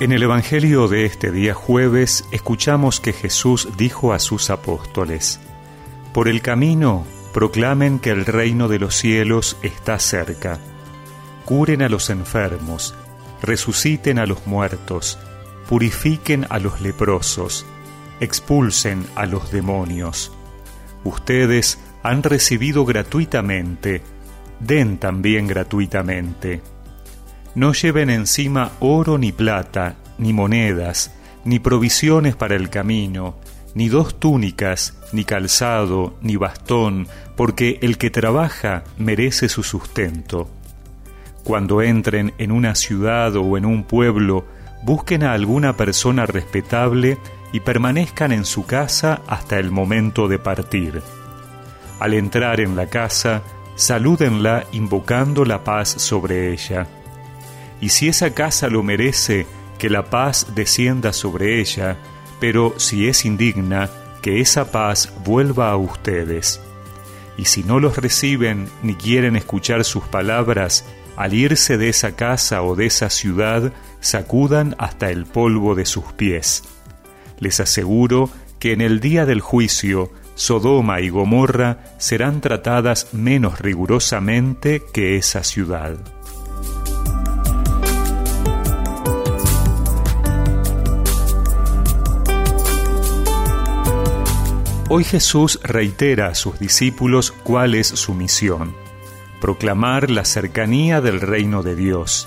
[0.00, 5.40] En el Evangelio de este día jueves escuchamos que Jesús dijo a sus apóstoles,
[6.14, 7.04] Por el camino
[7.34, 10.60] proclamen que el reino de los cielos está cerca,
[11.44, 12.94] curen a los enfermos,
[13.42, 15.18] resuciten a los muertos,
[15.68, 17.66] purifiquen a los leprosos,
[18.20, 20.30] expulsen a los demonios.
[21.02, 24.02] Ustedes han recibido gratuitamente,
[24.60, 26.62] den también gratuitamente.
[27.58, 31.12] No lleven encima oro ni plata, ni monedas,
[31.44, 33.34] ni provisiones para el camino,
[33.74, 40.48] ni dos túnicas, ni calzado, ni bastón, porque el que trabaja merece su sustento.
[41.42, 44.44] Cuando entren en una ciudad o en un pueblo,
[44.84, 47.18] busquen a alguna persona respetable
[47.52, 51.02] y permanezcan en su casa hasta el momento de partir.
[51.98, 53.42] Al entrar en la casa,
[53.74, 56.86] salúdenla invocando la paz sobre ella
[57.80, 59.46] y si esa casa lo merece,
[59.78, 61.96] que la paz descienda sobre ella,
[62.40, 63.88] pero si es indigna,
[64.22, 66.60] que esa paz vuelva a ustedes.
[67.36, 70.84] Y si no los reciben ni quieren escuchar sus palabras,
[71.16, 76.12] al irse de esa casa o de esa ciudad, sacudan hasta el polvo de sus
[76.12, 76.64] pies.
[77.38, 84.82] Les aseguro que en el día del juicio, Sodoma y Gomorra serán tratadas menos rigurosamente
[84.92, 85.98] que esa ciudad.
[94.90, 98.74] Hoy Jesús reitera a sus discípulos cuál es su misión,
[99.38, 102.26] proclamar la cercanía del reino de Dios,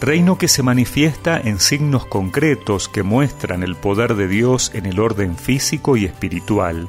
[0.00, 4.98] reino que se manifiesta en signos concretos que muestran el poder de Dios en el
[4.98, 6.88] orden físico y espiritual.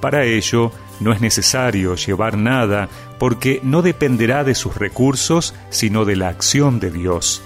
[0.00, 2.88] Para ello, no es necesario llevar nada
[3.20, 7.44] porque no dependerá de sus recursos, sino de la acción de Dios.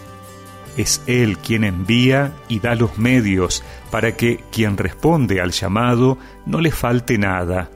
[0.78, 6.60] Es Él quien envía y da los medios para que quien responde al llamado no
[6.60, 7.68] le falte nada.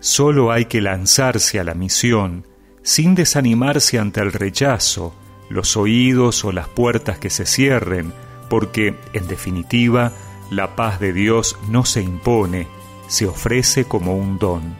[0.00, 2.46] Solo hay que lanzarse a la misión,
[2.82, 5.14] sin desanimarse ante el rechazo,
[5.50, 8.12] los oídos o las puertas que se cierren,
[8.48, 10.12] porque, en definitiva,
[10.50, 12.66] la paz de Dios no se impone,
[13.06, 14.76] se ofrece como un don.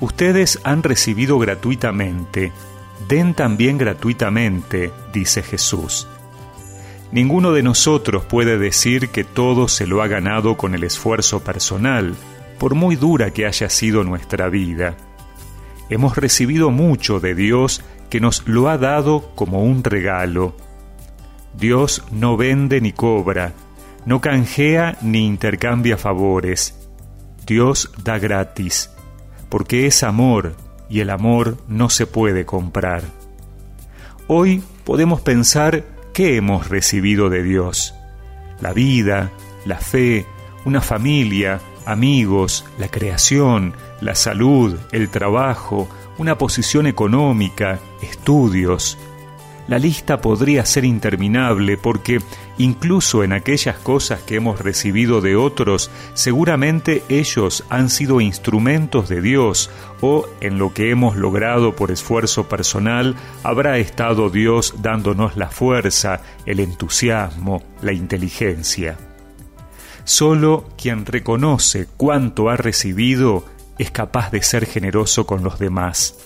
[0.00, 2.52] Ustedes han recibido gratuitamente,
[3.10, 6.06] den también gratuitamente, dice Jesús.
[7.10, 12.14] Ninguno de nosotros puede decir que todo se lo ha ganado con el esfuerzo personal,
[12.60, 14.96] por muy dura que haya sido nuestra vida.
[15.88, 20.54] Hemos recibido mucho de Dios que nos lo ha dado como un regalo.
[21.58, 23.54] Dios no vende ni cobra,
[24.06, 26.88] no canjea ni intercambia favores.
[27.44, 28.88] Dios da gratis,
[29.48, 30.54] porque es amor
[30.90, 33.02] y el amor no se puede comprar.
[34.26, 37.94] Hoy podemos pensar ¿qué hemos recibido de Dios?
[38.60, 39.30] La vida,
[39.64, 40.26] la fe,
[40.64, 48.98] una familia, amigos, la creación, la salud, el trabajo, una posición económica, estudios,
[49.70, 52.18] la lista podría ser interminable porque
[52.58, 59.22] incluso en aquellas cosas que hemos recibido de otros, seguramente ellos han sido instrumentos de
[59.22, 59.70] Dios
[60.00, 63.14] o en lo que hemos logrado por esfuerzo personal
[63.44, 68.98] habrá estado Dios dándonos la fuerza, el entusiasmo, la inteligencia.
[70.02, 73.44] Solo quien reconoce cuánto ha recibido
[73.78, 76.16] es capaz de ser generoso con los demás.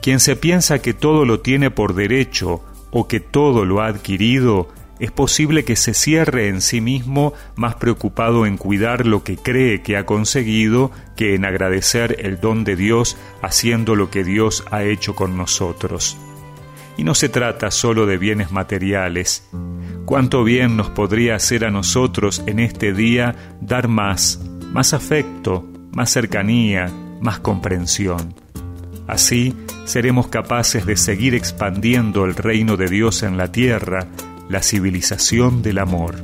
[0.00, 4.68] Quien se piensa que todo lo tiene por derecho o que todo lo ha adquirido,
[4.98, 9.82] es posible que se cierre en sí mismo más preocupado en cuidar lo que cree
[9.82, 14.82] que ha conseguido que en agradecer el don de Dios haciendo lo que Dios ha
[14.82, 16.16] hecho con nosotros.
[16.96, 19.48] Y no se trata solo de bienes materiales.
[20.04, 24.40] Cuánto bien nos podría hacer a nosotros en este día dar más,
[24.72, 28.34] más afecto, más cercanía, más comprensión.
[29.06, 29.54] Así
[29.88, 34.06] seremos capaces de seguir expandiendo el reino de Dios en la tierra,
[34.50, 36.16] la civilización del amor.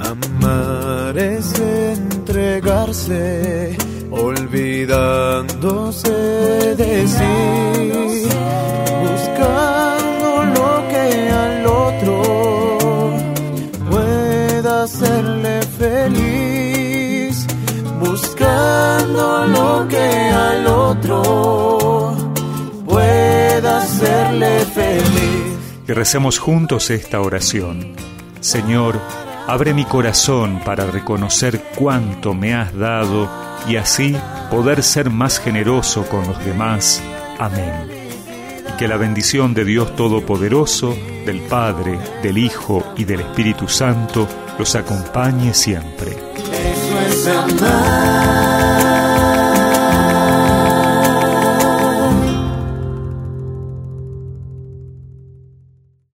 [0.00, 3.76] Amar es entregarse,
[4.10, 8.26] olvidándose de sí,
[9.02, 13.12] buscando lo que al otro
[13.88, 17.46] pueda hacerle feliz,
[18.00, 21.73] buscando lo que al otro
[25.86, 27.94] que recemos juntos esta oración.
[28.40, 28.98] Señor,
[29.46, 33.28] abre mi corazón para reconocer cuánto me has dado
[33.68, 34.16] y así
[34.50, 37.02] poder ser más generoso con los demás.
[37.38, 37.90] Amén.
[38.68, 40.96] y que la bendición de Dios Todopoderoso,
[41.26, 44.26] del Padre, del Hijo y del Espíritu Santo
[44.58, 46.12] los acompañe siempre.
[46.36, 48.23] Eso es amar.